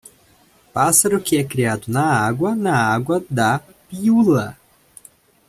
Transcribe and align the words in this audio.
Pássaro 0.73 1.21
que 1.21 1.37
é 1.37 1.43
criado 1.43 1.85
na 1.91 2.03
água, 2.03 2.55
na 2.55 2.75
água 2.75 3.23
da 3.29 3.59
piula. 3.87 4.57